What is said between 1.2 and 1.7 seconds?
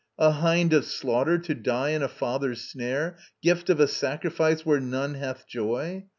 to